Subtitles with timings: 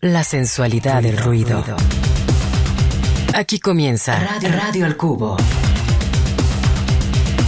[0.00, 1.64] la sensualidad del ruido.
[3.34, 5.36] Aquí comienza Radio, Radio al Cubo.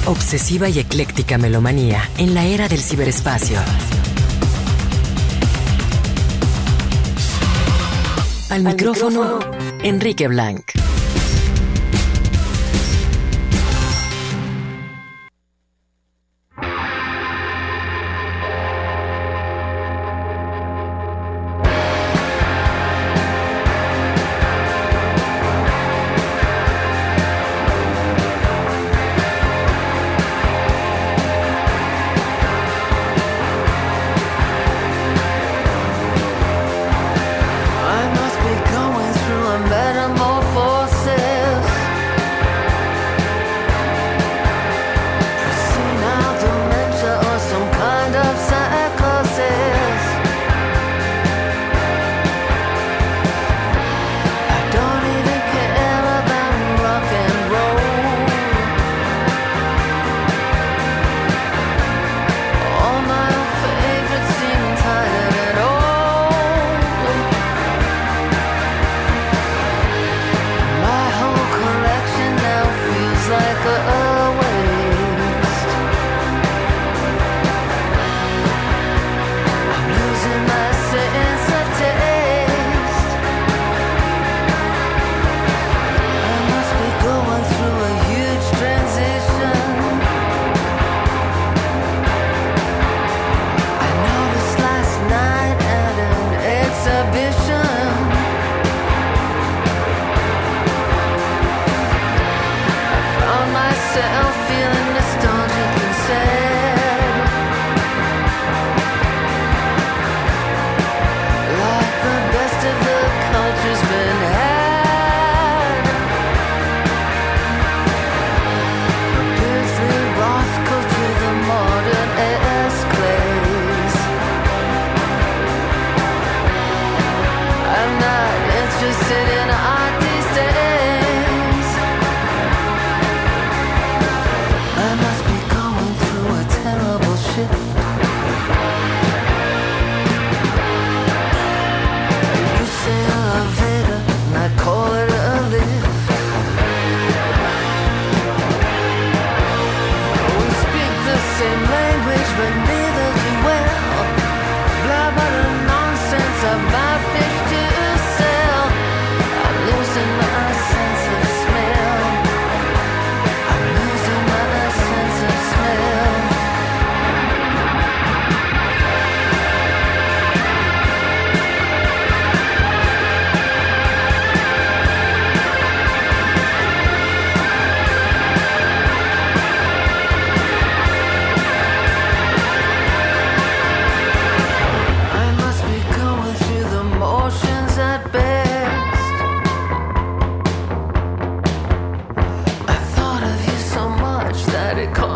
[0.07, 3.61] Obsesiva y ecléctica melomanía en la era del ciberespacio.
[8.49, 9.39] Al, micrófono,
[9.85, 10.70] Enrique Blanc.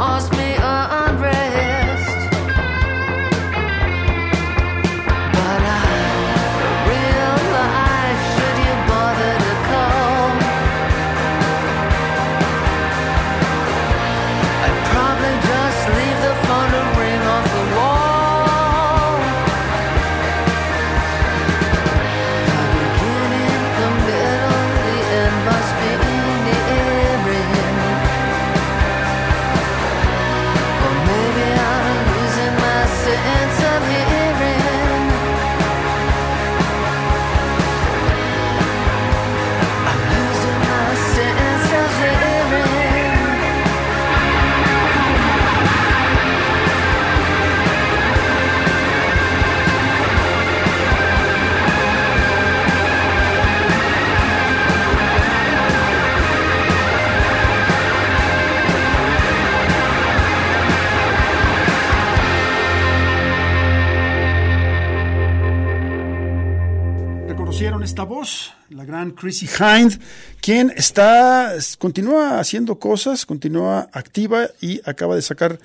[0.05, 0.34] lost
[69.15, 70.01] Chrissy Hind,
[70.41, 75.59] quien está, continúa haciendo cosas, continúa activa y acaba de sacar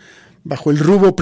[0.44, 1.16] bajo el rubro,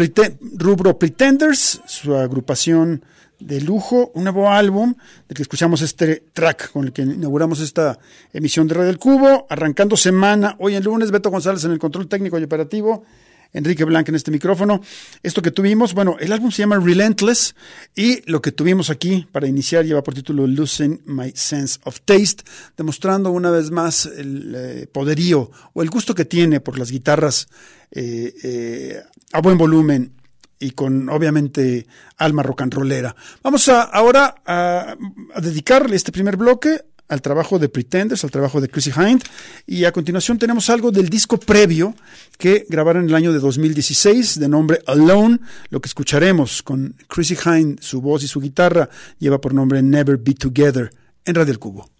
[0.57, 3.03] rubro Pretenders, su agrupación
[3.39, 4.95] de lujo, un nuevo álbum
[5.27, 7.99] del que escuchamos este track con el que inauguramos esta
[8.33, 12.07] emisión de Radio del Cubo, arrancando semana, hoy en lunes, Beto González en el control
[12.07, 13.03] técnico y operativo,
[13.57, 14.81] Enrique Blanca en este micrófono.
[15.23, 17.55] Esto que tuvimos, bueno, el álbum se llama Relentless
[17.95, 22.43] y lo que tuvimos aquí para iniciar lleva por título Losing My Sense of Taste,
[22.77, 27.47] demostrando una vez más el eh, poderío o el gusto que tiene por las guitarras
[27.91, 29.01] eh, eh,
[29.33, 30.13] a buen volumen
[30.59, 31.87] y con obviamente
[32.17, 33.15] alma rock and rollera.
[33.41, 34.95] Vamos a, ahora a
[35.41, 39.23] dedicarle este primer bloque al trabajo de Pretenders, al trabajo de Chrissy Hind,
[39.65, 41.95] y a continuación tenemos algo del disco previo
[42.37, 45.39] que grabaron en el año de 2016 de nombre Alone,
[45.69, 48.89] lo que escucharemos con Chrissy Hind, su voz y su guitarra
[49.19, 50.91] lleva por nombre Never Be Together
[51.25, 51.96] en Radio El Cubo.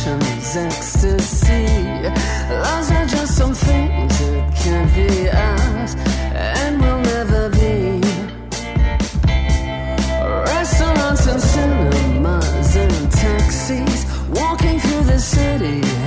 [0.00, 1.66] Passion's ecstasy.
[2.48, 5.94] Those are just some things that can't be ours
[6.34, 8.00] and will never be.
[10.46, 15.99] Restaurants and cinemas and taxis, walking through the city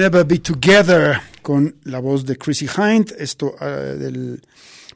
[0.00, 4.40] Never Be Together con la voz de Chrissy Hind, esto eh, del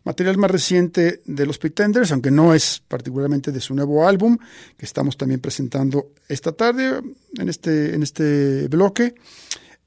[0.03, 4.39] material más reciente de los Pretenders, aunque no es particularmente de su nuevo álbum,
[4.79, 7.03] que estamos también presentando esta tarde
[7.37, 9.15] en este, en este bloque.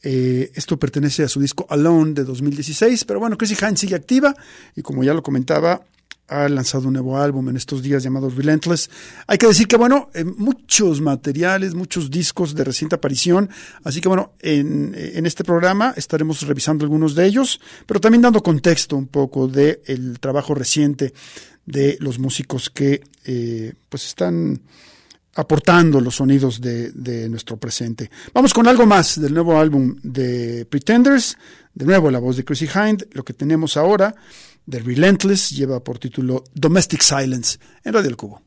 [0.04, 4.36] Eh, esto pertenece a su disco Alone de 2016, pero bueno, Chrissy Hind sigue activa
[4.76, 5.82] y como ya lo comentaba,
[6.28, 8.90] ha lanzado un nuevo álbum en estos días llamado Relentless.
[9.28, 13.50] Hay que decir que, bueno, eh, muchos materiales, muchos discos de reciente aparición,
[13.84, 18.44] así que, bueno, en, en, este programa estaremos revisando algunos de ellos, pero también dando
[18.44, 21.14] contexto un poco del el trabajo reciente
[21.66, 24.62] de los músicos que, eh, pues, están
[25.36, 28.10] aportando los sonidos de, de, nuestro presente.
[28.34, 31.38] Vamos con algo más del nuevo álbum de Pretenders,
[31.76, 34.16] de nuevo la voz de Chrissy Hind, lo que tenemos ahora
[34.70, 38.42] The Relentless lleva por título Domestic Silence en Radio El Cubo.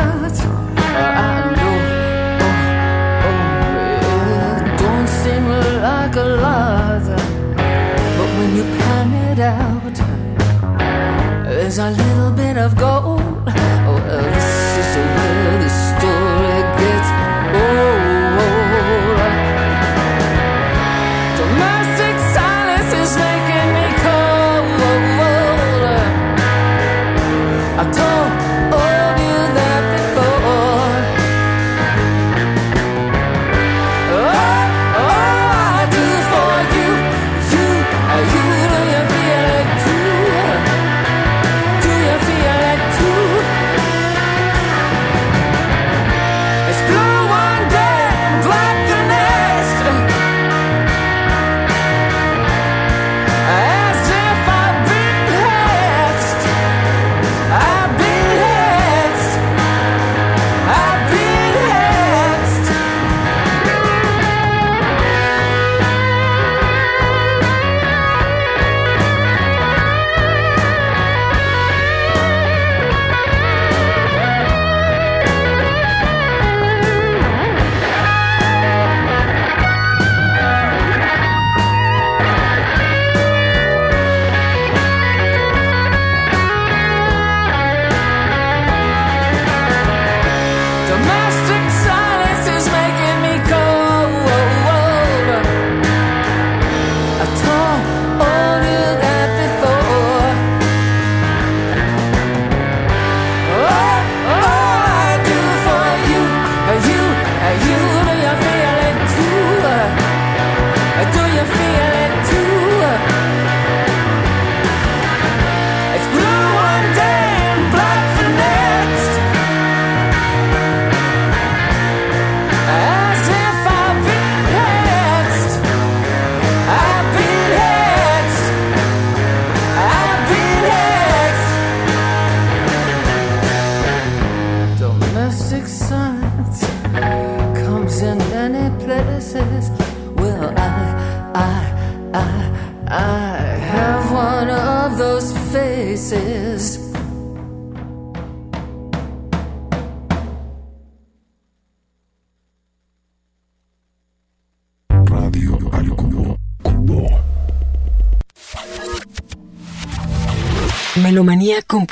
[0.00, 1.78] I know.
[3.26, 3.42] Oh,
[4.06, 5.44] oh, It don't seem
[5.82, 7.04] like a lot.
[8.16, 9.96] But when you pan it out
[11.44, 13.79] There's a little bit of gold.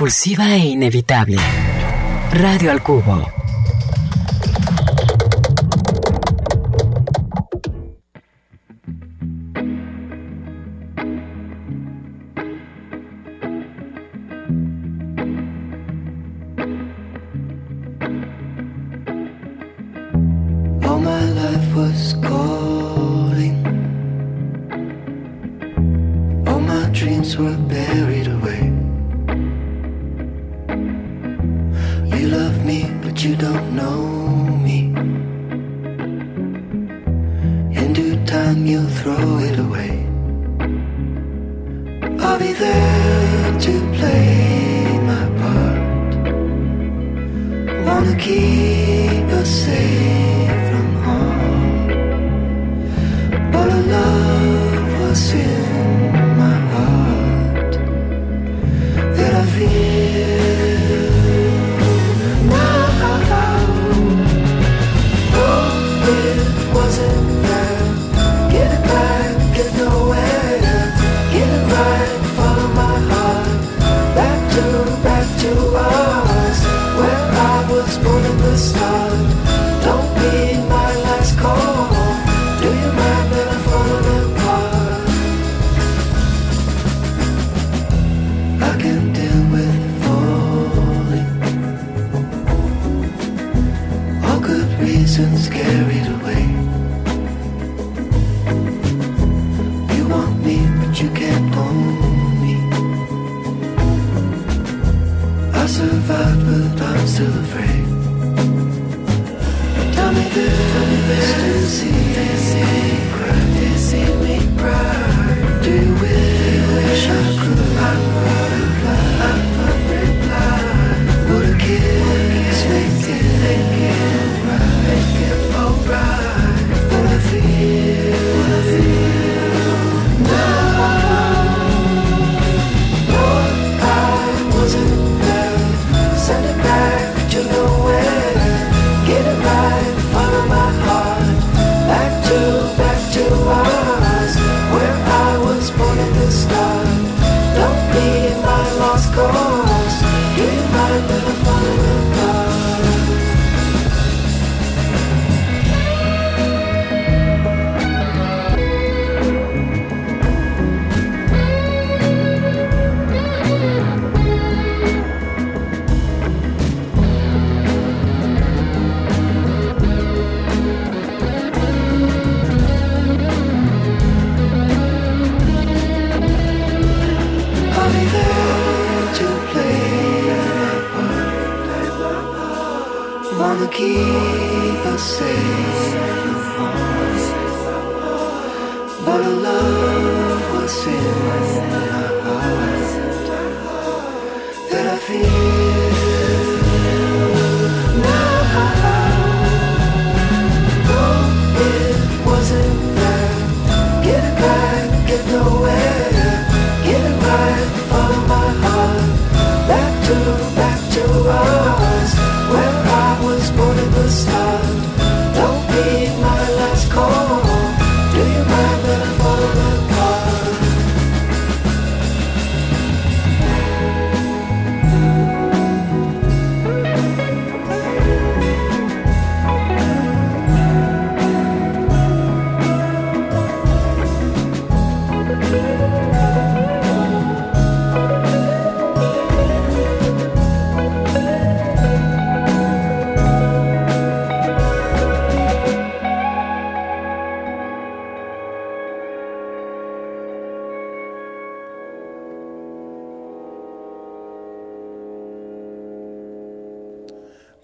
[0.09, 1.37] Compulsiva e inevitable.
[2.31, 3.38] Radio al Cubo.
[42.39, 42.98] I'll be there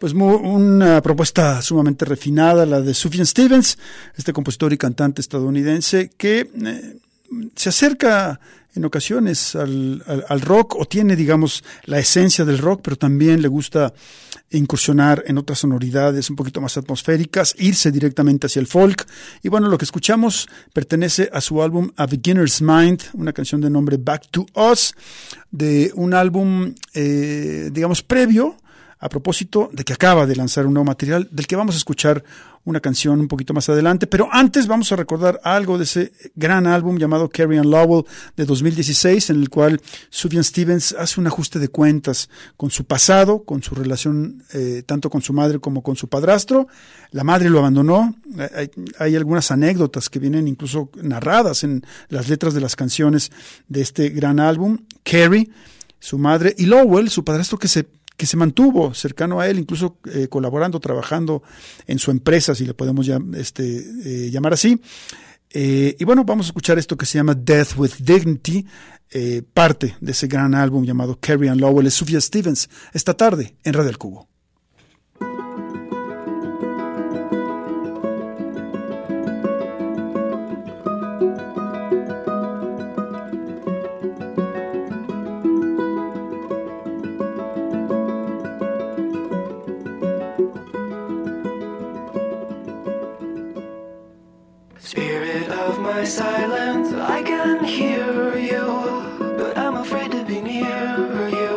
[0.04, 3.78] Pues una propuesta sumamente refinada, la de Sufjan Stevens,
[4.14, 6.98] este compositor y cantante estadounidense que eh,
[7.56, 8.38] se acerca
[8.74, 13.94] en ocasiones al rock o tiene, digamos, la esencia del rock, pero también le gusta
[14.50, 19.06] incursionar en otras sonoridades un poquito más atmosféricas, irse directamente hacia el folk.
[19.42, 23.70] Y bueno, lo que escuchamos pertenece a su álbum A Beginner's Mind, una canción de
[23.70, 24.94] nombre Back to Us,
[25.50, 28.58] de un álbum, eh, digamos, previo
[29.04, 32.24] a propósito de que acaba de lanzar un nuevo material del que vamos a escuchar
[32.64, 36.66] una canción un poquito más adelante, pero antes vamos a recordar algo de ese gran
[36.66, 41.58] álbum llamado Carrie and Lowell de 2016, en el cual Sufjan Stevens hace un ajuste
[41.58, 45.96] de cuentas con su pasado, con su relación eh, tanto con su madre como con
[45.96, 46.66] su padrastro.
[47.10, 48.14] La madre lo abandonó,
[48.56, 53.30] hay, hay algunas anécdotas que vienen incluso narradas en las letras de las canciones
[53.68, 54.78] de este gran álbum.
[55.02, 55.50] Carrie,
[55.98, 59.98] su madre, y Lowell, su padrastro que se que se mantuvo cercano a él, incluso
[60.12, 61.42] eh, colaborando, trabajando
[61.86, 63.64] en su empresa, si le podemos este,
[64.04, 64.80] eh, llamar así.
[65.50, 68.66] Eh, y bueno, vamos a escuchar esto que se llama Death with Dignity,
[69.52, 73.74] parte de ese gran álbum llamado Carrie and Lowell, es Sufia Stevens, esta tarde en
[73.74, 74.33] Radio El Cubo.
[96.04, 98.66] Of my silence, I can hear you,
[99.38, 101.56] but I'm afraid to be near you,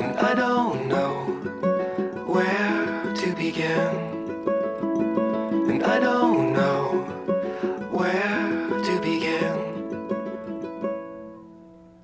[0.00, 1.12] and I don't know
[2.26, 3.92] where to begin,
[5.70, 7.04] and I don't know
[7.90, 9.58] where to begin.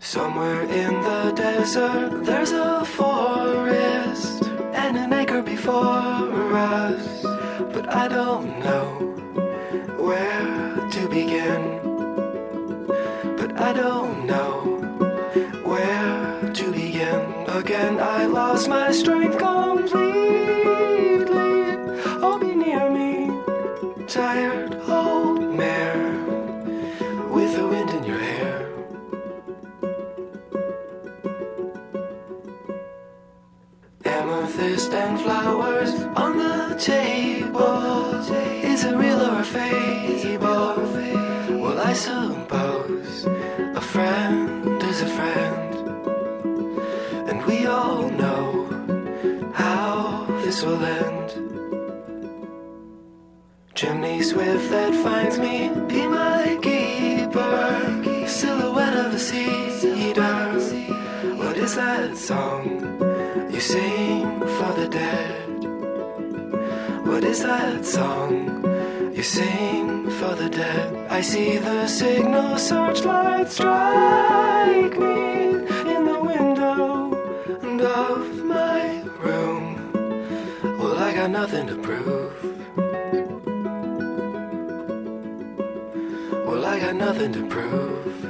[0.00, 2.57] Somewhere in the desert, there's a
[72.08, 75.42] signal searchlight strike me
[75.94, 77.12] in the window
[77.60, 79.66] and of my room.
[80.78, 82.32] Well, I got nothing to prove.
[86.46, 88.27] Well, I got nothing to prove.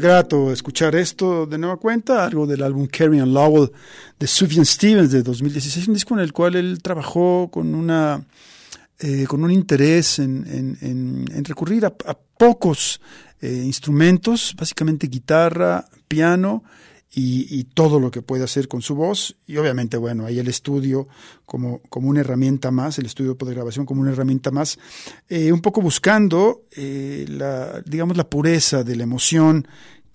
[0.00, 3.70] Grato escuchar esto de nueva cuenta, algo del álbum Carrie and Lowell
[4.18, 8.24] de Sufjan Stevens de 2016, un disco en el cual él trabajó con una
[8.98, 13.00] eh, con un interés en, en- en- en recurrir a, a pocos
[13.40, 16.64] eh, instrumentos, básicamente guitarra, piano
[17.12, 19.36] y, y todo lo que puede hacer con su voz.
[19.46, 21.08] Y obviamente, bueno, ahí el estudio
[21.44, 24.78] como, como una herramienta más, el estudio de grabación como una herramienta más,
[25.28, 29.66] eh, un poco buscando eh, la, digamos, la pureza de la emoción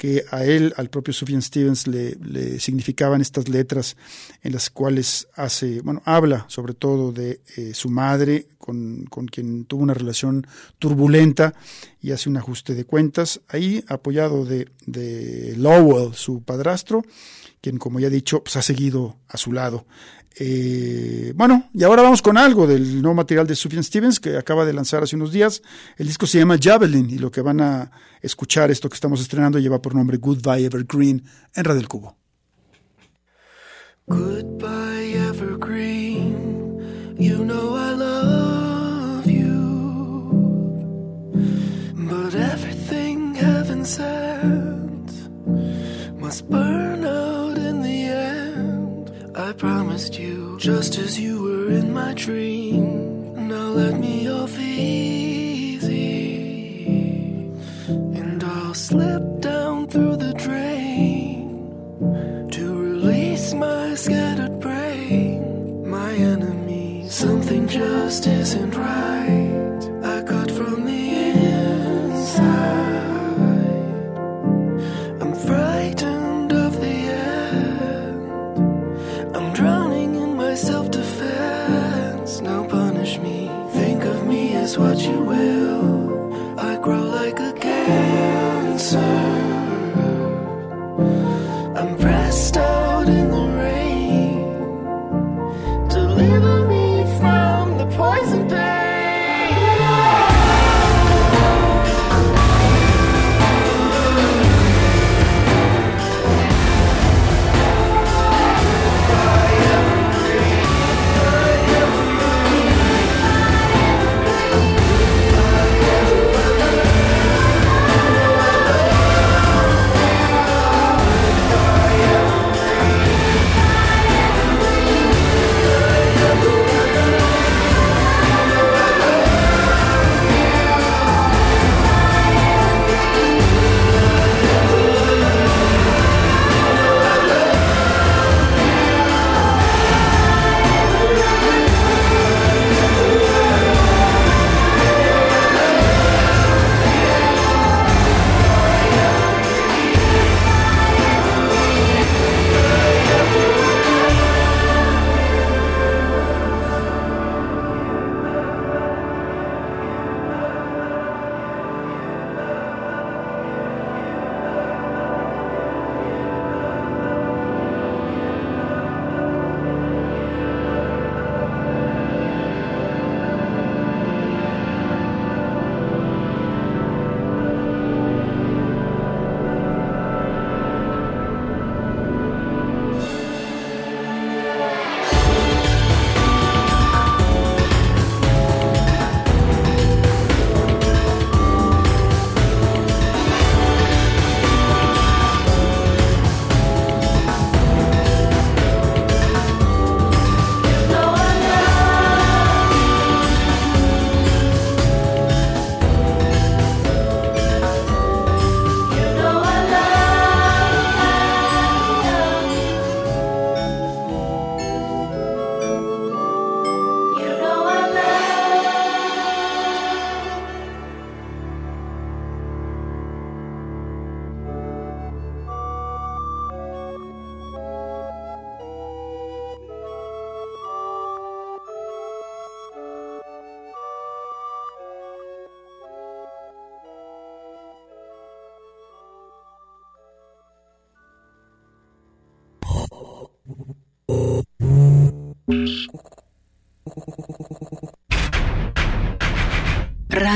[0.02, 3.96] que a él, al propio Sufjan Stevens, le, significaban estas letras
[4.42, 9.66] en las cuales hace, bueno, habla sobre todo de eh, su madre con, con quien
[9.66, 10.48] tuvo una relación
[10.80, 11.54] turbulenta
[12.02, 13.42] y hace un ajuste de cuentas.
[13.48, 17.04] Ahí, apoyado de, de Lowell, su padrastro,
[17.62, 19.86] quien, como ya he dicho, pues, ha seguido a su lado.
[20.40, 24.66] Eh, bueno, y ahora vamos con algo del nuevo material de Sufjan Stevens que acaba
[24.66, 25.62] de lanzar hace unos días.
[25.98, 27.92] El disco se llama Javelin y lo que van a
[28.22, 31.24] escuchar, esto que estamos estrenando, lleva por nombre Goodbye Evergreen
[31.56, 32.18] en Radio El Cubo.
[34.08, 37.16] Goodbye, evergreen.
[37.18, 40.32] You know I love you.
[41.96, 43.86] But everything heaven
[46.20, 47.01] must burn
[49.52, 53.50] I promised you, just as you were in my dream.
[53.50, 54.30] Now let me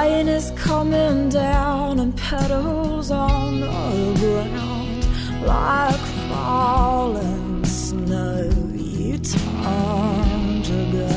[0.00, 3.66] Rain is coming down and petals on the
[4.20, 5.02] ground
[5.46, 8.50] like falling snow.
[8.74, 11.16] You turn to go,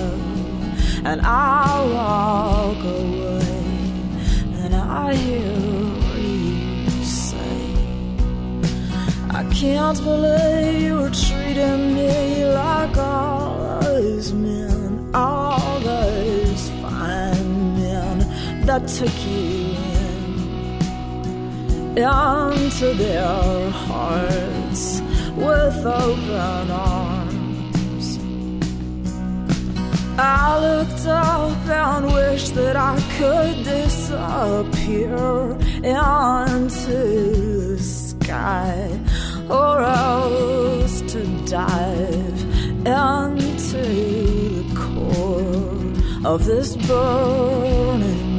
[1.10, 3.62] and I walk away,
[4.64, 5.58] and I hear
[6.18, 7.56] you say,
[9.40, 13.33] I can't believe you're treating me like all
[18.66, 19.76] that took you
[21.98, 25.02] in into their hearts
[25.36, 28.20] with open arms.
[30.18, 35.16] I looked up and wished that I could disappear
[35.84, 36.98] into
[37.76, 39.00] the sky
[39.50, 42.42] or else to dive
[42.88, 43.84] into
[44.64, 48.33] the core of this burning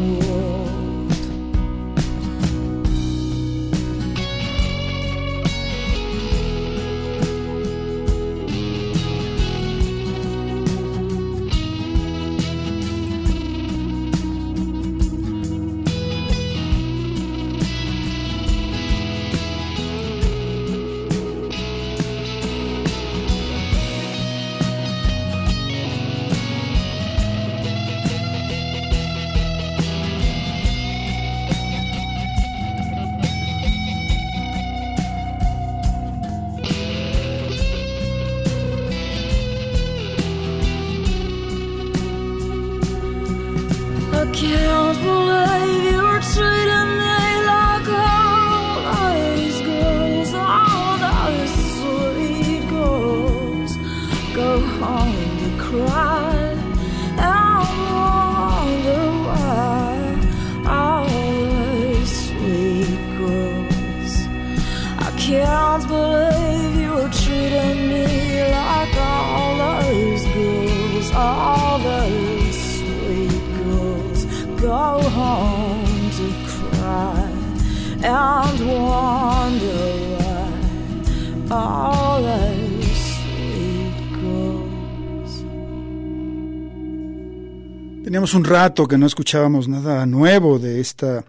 [88.34, 91.24] Un rato que no escuchábamos nada nuevo de esta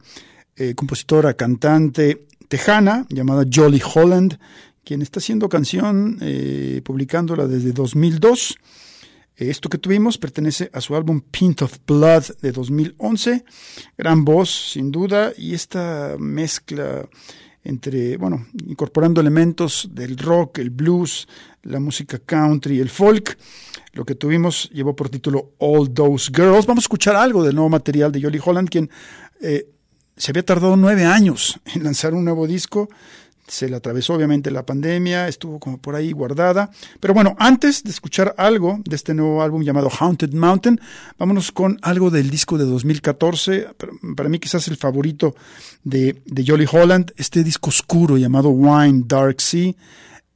[0.55, 4.39] eh, compositora, cantante tejana llamada Jolly Holland,
[4.83, 8.57] quien está haciendo canción, eh, publicándola desde 2002.
[9.37, 13.45] Eh, Esto que tuvimos pertenece a su álbum Pint of Blood de 2011.
[13.95, 17.07] Gran voz, sin duda, y esta mezcla
[17.65, 21.27] entre, bueno, incorporando elementos del rock, el blues,
[21.63, 23.37] la música country, el folk.
[23.93, 26.67] Lo que tuvimos llevó por título All Those Girls.
[26.67, 28.89] Vamos a escuchar algo del nuevo material de Jolly Holland, quien
[29.41, 29.67] eh,
[30.15, 32.87] se había tardado nueve años en lanzar un nuevo disco.
[33.47, 36.71] Se le atravesó obviamente la pandemia, estuvo como por ahí guardada.
[36.99, 40.81] Pero bueno, antes de escuchar algo de este nuevo álbum llamado Haunted Mountain,
[41.19, 43.67] vámonos con algo del disco de 2014.
[44.15, 45.35] Para, mí quizás el favorito
[45.83, 49.73] de, de Jolly Holland, este disco oscuro llamado Wine Dark Sea.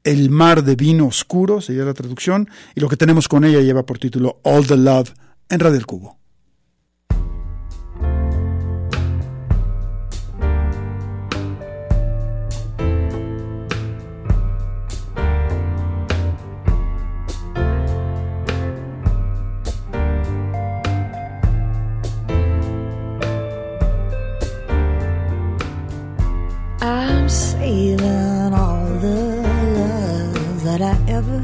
[0.03, 2.47] El mar de vino oscuro sería la traducción.
[2.75, 5.13] Y lo que tenemos con ella lleva por título All the Love
[5.49, 6.18] en Radio El Cubo.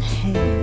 [0.08, 0.55] I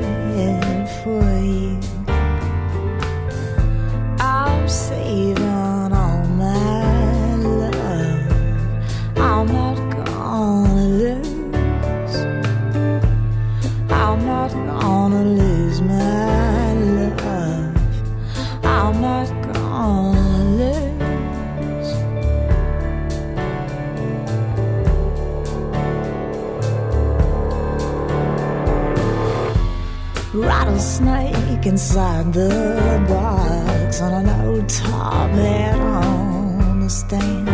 [30.82, 37.48] rattlesnake inside the box on an old top hat on a stand.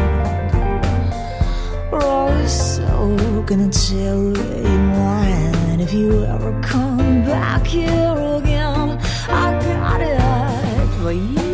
[1.93, 4.63] Rose soaking in cherry
[4.97, 5.81] wine.
[5.81, 11.48] If you ever come back here again, I got it for you.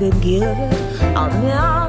[0.00, 0.42] could give.
[1.14, 1.79] I'll never.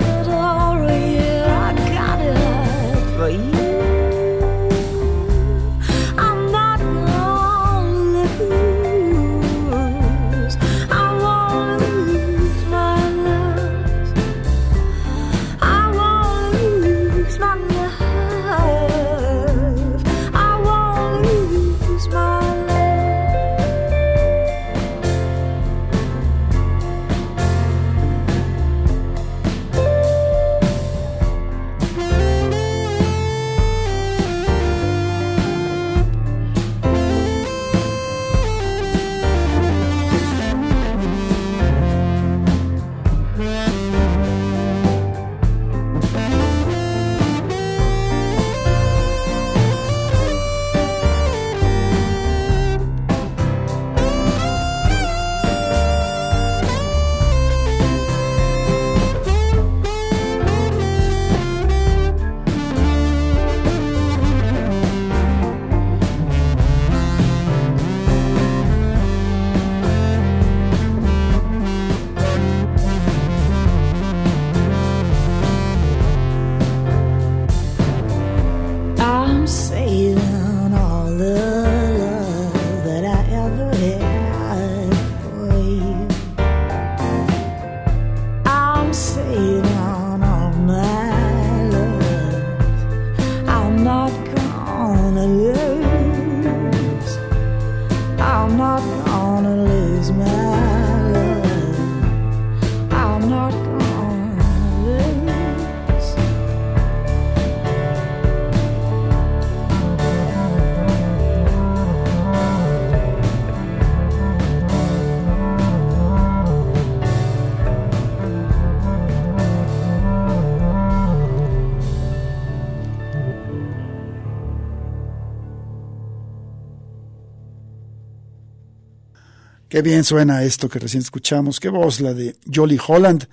[129.71, 131.61] Qué bien suena esto que recién escuchamos.
[131.61, 133.25] Qué voz la de Jolly Holland.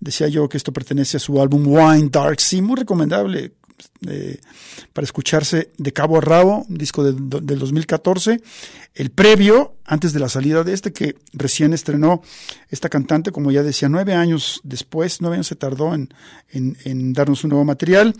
[0.00, 3.52] Decía yo que esto pertenece a su álbum Wine Dark Sea, muy recomendable
[4.08, 4.40] eh,
[4.92, 8.40] para escucharse de cabo a rabo, un disco del, del 2014.
[8.92, 12.22] El previo, antes de la salida de este, que recién estrenó
[12.70, 16.12] esta cantante, como ya decía, nueve años después, nueve años se tardó en,
[16.48, 18.16] en, en darnos un nuevo material.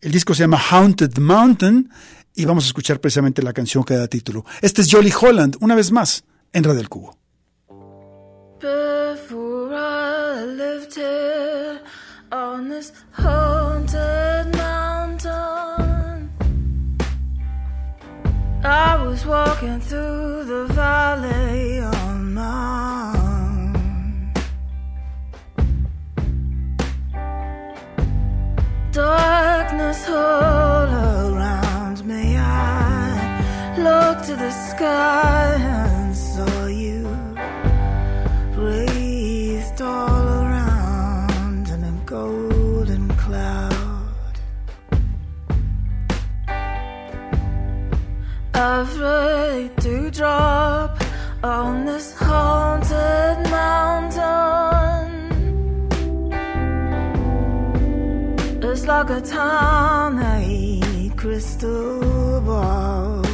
[0.00, 1.90] El disco se llama Haunted Mountain
[2.36, 4.44] y vamos a escuchar precisamente la canción que da título.
[4.62, 6.22] Este es Jolly Holland, una vez más,
[6.56, 7.14] en Radio del Cubo.
[18.64, 24.32] I was walking through the valley on my own.
[28.92, 32.38] Darkness all around me.
[32.38, 35.75] I looked to the sky
[48.68, 51.00] Afraid to drop
[51.44, 55.06] on this haunted mountain.
[58.60, 60.82] It's like a tiny
[61.16, 63.25] crystal ball.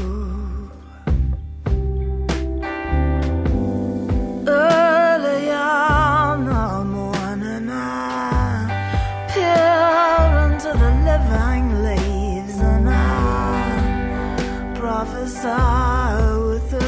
[15.23, 16.82] I prophesy with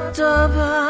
[0.00, 0.89] laptop.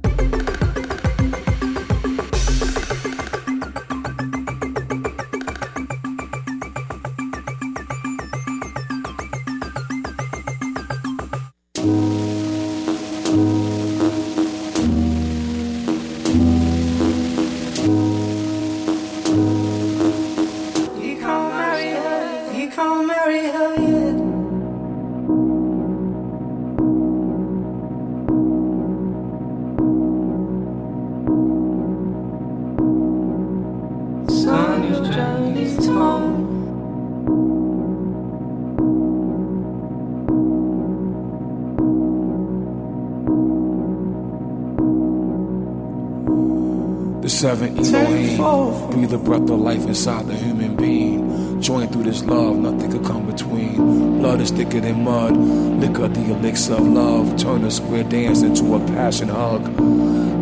[49.11, 51.61] A breath of life inside the human being.
[51.61, 54.19] Joined through this love, nothing could come between.
[54.19, 57.35] Blood is thicker than mud, liquor the elixir of love.
[57.37, 59.65] Turn a square dance into a passion hug.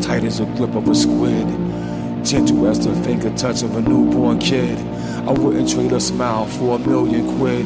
[0.03, 1.47] Tight as a grip of a squid,
[2.23, 4.77] gentle as the finger touch of a newborn kid.
[5.27, 7.65] I wouldn't trade a smile for a million quid.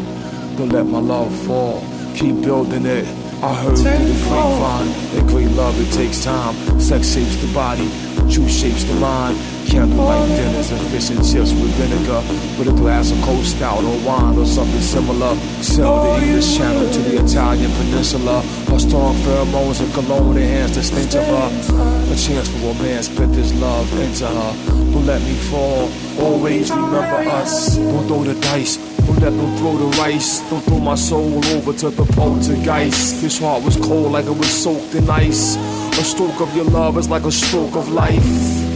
[0.56, 1.84] Don't let my love fall,
[2.16, 3.06] keep building it.
[3.44, 6.56] I heard through the grapevine that great love it takes time.
[6.80, 7.90] Sex shapes the body,
[8.32, 9.38] truth shapes the mind.
[9.74, 12.22] Candlelight dinners and fish and chips with vinegar,
[12.60, 15.36] with a glass of cold stout or wine or something similar.
[15.64, 18.44] Sell the English Channel to the Italian Peninsula.
[18.70, 22.14] Her strong pheromones and cologne enhance the stench of her.
[22.14, 24.54] A chance for a man spit this love into her.
[24.94, 25.90] Don't let me fall.
[26.22, 27.76] Always remember us.
[27.76, 28.78] Don't throw the dice.
[29.08, 30.48] Don't let them throw the rice.
[30.52, 33.24] Don't throw my soul over to the poltergeist.
[33.24, 35.56] His heart was cold like it was soaked in ice.
[35.98, 38.73] A stroke of your love is like a stroke of life.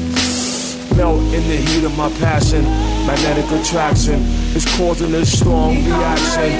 [0.95, 2.63] Melt in the heat of my passion.
[3.05, 4.21] Magnetic attraction
[4.55, 6.51] is causing a strong reaction.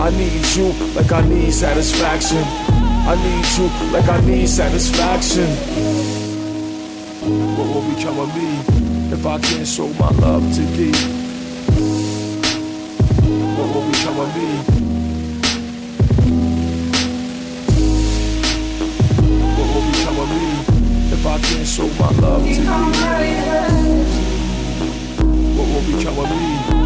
[0.00, 2.42] I need you like I need satisfaction.
[3.06, 5.48] I need you like I need satisfaction.
[7.56, 10.92] What will become of me if I can't show my love to thee?
[13.56, 14.83] What will become of me?
[21.74, 22.64] Show my love to thee?
[25.56, 26.83] What will become of me?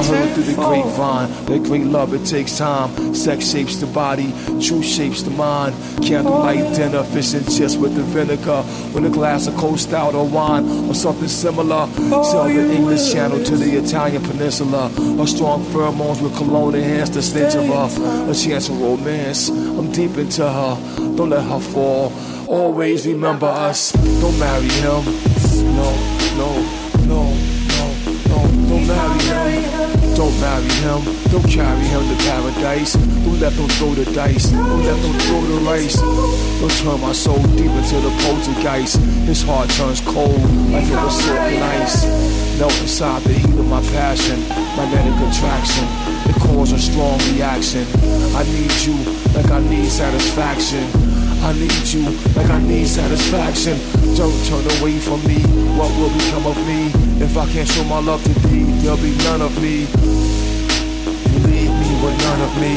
[0.00, 3.14] I heard through the grapevine that great love it takes time.
[3.14, 5.74] Sex shapes the body, truth shapes the mind.
[6.02, 10.26] Candlelight dinner, fish and chips with the vinegar, with a glass of cold stout or
[10.26, 11.86] wine or something similar.
[12.24, 14.88] Sell the English Channel to the Italian Peninsula.
[14.88, 18.30] Her strong pheromones with cologne enhance the stench of her.
[18.30, 20.76] A chance of romance, I'm deep into her.
[21.14, 22.10] Don't let her fall.
[22.48, 23.92] Always remember us.
[23.92, 25.04] Don't marry him.
[25.76, 25.92] No,
[26.38, 26.79] no,
[28.90, 30.14] marry him.
[30.14, 31.00] Don't marry him.
[31.30, 32.94] Don't carry him to paradise.
[32.94, 34.50] Don't let them throw the dice.
[34.50, 35.96] Don't let them throw the rice.
[36.60, 38.98] Don't turn my soul deep into the poltergeist.
[39.30, 40.40] His heart turns cold
[40.72, 42.04] like it was silken ice.
[42.58, 44.40] Melt inside the heat of my passion.
[44.76, 45.86] Magnetic attraction.
[46.28, 47.86] It causes a strong reaction.
[48.34, 48.96] I need you
[49.34, 50.84] like I need satisfaction.
[51.42, 52.02] I need you
[52.36, 53.78] like I need satisfaction.
[54.16, 55.40] Don't turn away from me.
[55.78, 58.64] What will become of me if I can't show my love to thee?
[58.82, 59.86] There'll be none of me.
[61.46, 62.74] Leave me with none of me.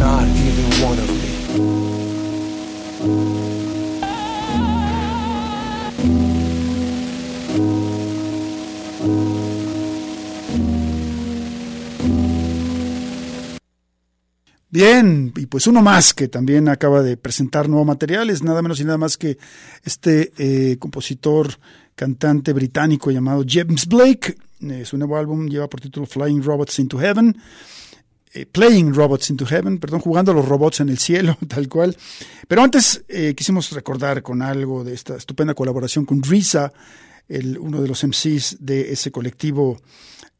[0.00, 1.08] Not even one of
[3.46, 3.51] me.
[14.72, 18.80] Bien, y pues uno más que también acaba de presentar nuevo material es nada menos
[18.80, 19.36] y nada más que
[19.84, 21.58] este eh, compositor,
[21.94, 24.34] cantante británico llamado James Blake.
[24.62, 27.36] Eh, su nuevo álbum lleva por título Flying Robots into Heaven.
[28.32, 31.94] eh, Playing Robots into Heaven, perdón, jugando a los robots en el cielo, tal cual.
[32.48, 36.72] Pero antes eh, quisimos recordar con algo de esta estupenda colaboración con Risa,
[37.28, 39.82] el, uno de los MCs de ese colectivo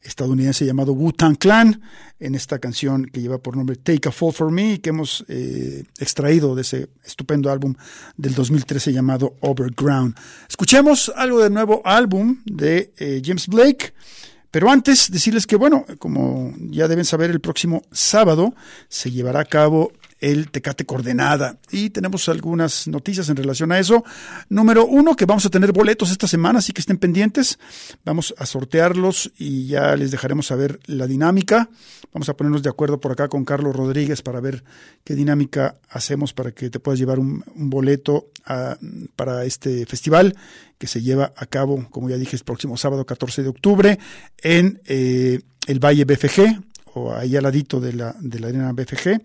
[0.02, 1.80] estadounidense llamado Wu-Tang Clan,
[2.18, 5.84] en esta canción que lleva por nombre Take a Fall for Me, que hemos eh,
[5.98, 7.74] extraído de ese estupendo álbum
[8.16, 10.16] del 2013 llamado Overground.
[10.48, 13.92] Escuchemos algo del nuevo álbum de eh, James Blake.
[14.50, 18.54] Pero antes, decirles que, bueno, como ya deben saber, el próximo sábado
[18.88, 19.92] se llevará a cabo
[20.22, 21.58] el Tecate Coordenada.
[21.70, 24.04] Y tenemos algunas noticias en relación a eso.
[24.48, 27.58] Número uno, que vamos a tener boletos esta semana, así que estén pendientes.
[28.04, 31.68] Vamos a sortearlos y ya les dejaremos saber la dinámica.
[32.12, 34.62] Vamos a ponernos de acuerdo por acá con Carlos Rodríguez para ver
[35.02, 38.28] qué dinámica hacemos para que te puedas llevar un, boleto
[39.16, 40.36] para este festival
[40.78, 43.98] que se lleva a cabo, como ya dije, el próximo sábado 14 de octubre
[44.38, 46.60] en eh, el Valle BFG
[46.94, 49.20] o ahí al ladito de la, de la arena BFG.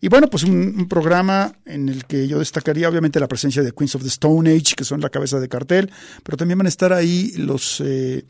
[0.00, 3.94] Y bueno, pues un, programa en el que yo destacaría obviamente la presencia de Queens
[3.94, 5.90] of the Stone Age, que son la cabeza de cartel,
[6.22, 8.24] pero también van a estar ahí los eh,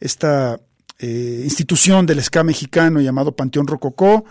[0.00, 0.60] esta
[0.98, 4.24] eh, institución del ska mexicano llamado Panteón Rococó,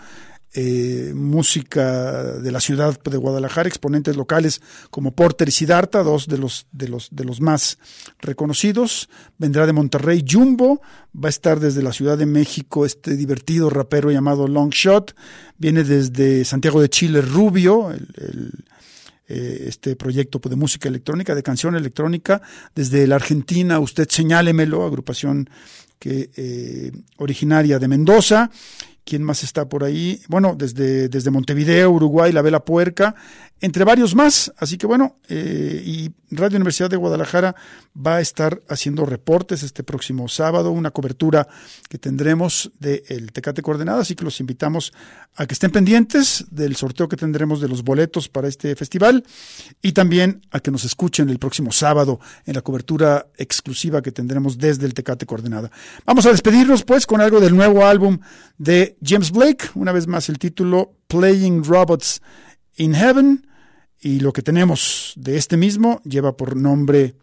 [0.54, 6.38] eh, música de la ciudad de Guadalajara, exponentes locales como Porter y Siddhartha, dos de
[6.38, 7.78] los, de los, de los más
[8.18, 9.08] reconocidos.
[9.38, 10.80] Vendrá de Monterrey Jumbo,
[11.14, 15.14] va a estar desde la Ciudad de México este divertido rapero llamado Long Shot,
[15.56, 18.52] viene desde Santiago de Chile Rubio, el
[19.30, 22.40] eh, este proyecto de música electrónica, de canción electrónica,
[22.74, 25.50] desde la Argentina, usted señálemelo, agrupación
[25.98, 28.50] que eh, originaria de Mendoza,
[29.08, 30.20] ¿Quién más está por ahí?
[30.28, 33.14] Bueno, desde, desde Montevideo, Uruguay, La Vela Puerca,
[33.60, 34.52] entre varios más.
[34.58, 37.54] Así que bueno, eh, y Radio Universidad de Guadalajara
[37.96, 41.48] va a estar haciendo reportes este próximo sábado, una cobertura
[41.88, 44.92] que tendremos del de Tecate Coordenada, así que los invitamos
[45.36, 49.24] a que estén pendientes del sorteo que tendremos de los boletos para este festival
[49.80, 54.58] y también a que nos escuchen el próximo sábado en la cobertura exclusiva que tendremos
[54.58, 55.70] desde el Tecate Coordenada.
[56.04, 58.18] Vamos a despedirnos pues con algo del nuevo álbum
[58.58, 62.20] de James Blake, una vez más el título Playing Robots
[62.76, 63.47] in Heaven
[64.00, 67.16] y lo que tenemos de este mismo lleva por nombre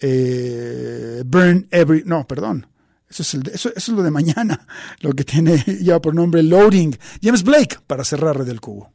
[0.00, 2.02] eh, Burn Every...
[2.04, 2.66] No, perdón.
[3.08, 4.66] Eso es, el eso, eso, es lo de mañana.
[5.00, 6.96] Lo que tiene lleva por nombre Loading.
[7.22, 8.90] James Blake para cerrar del Cubo.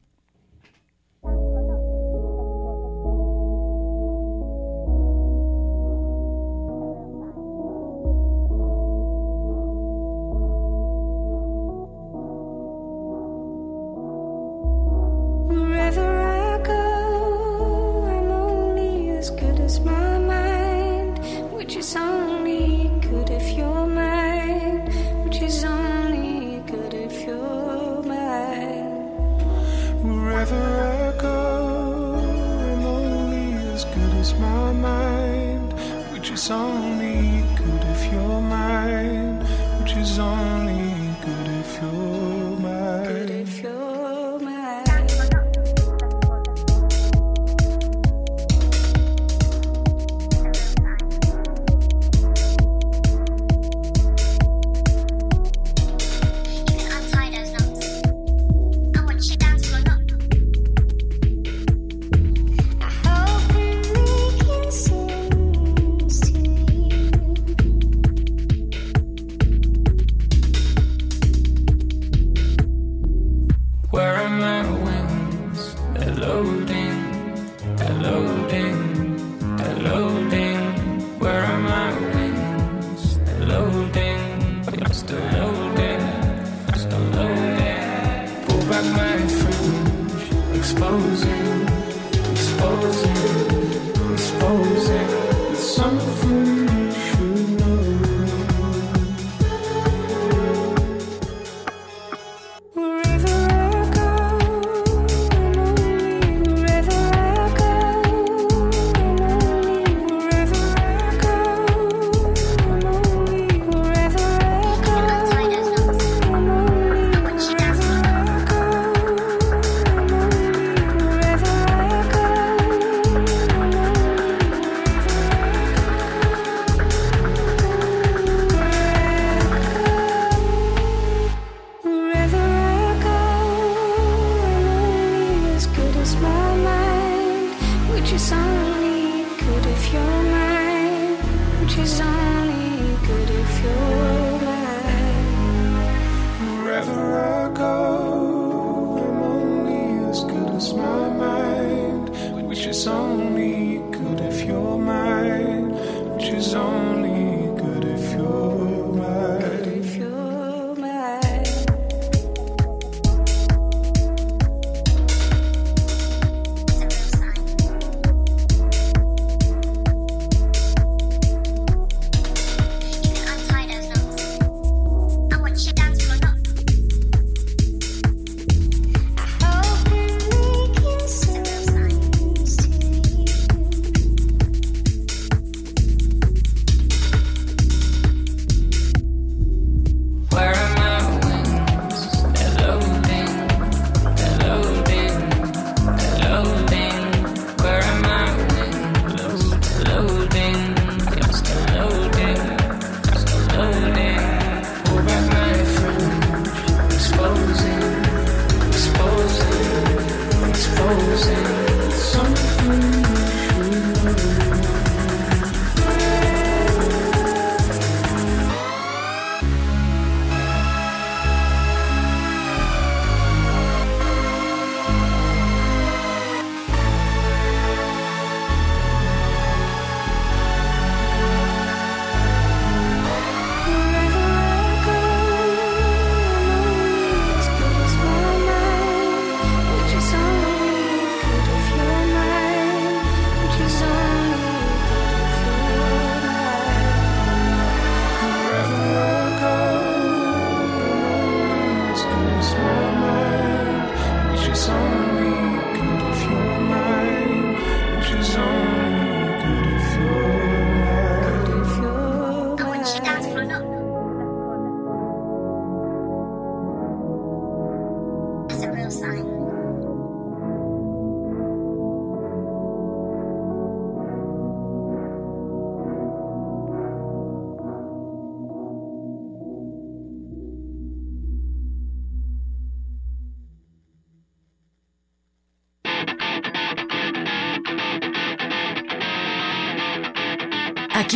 [36.47, 36.86] song.